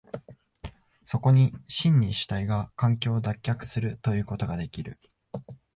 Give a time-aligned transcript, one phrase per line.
[1.05, 4.99] そこに真に主体が環境を脱却するということができる。